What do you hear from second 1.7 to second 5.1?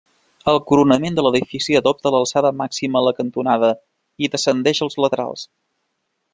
adopta l'alçada màxima a la cantonada i descendeix als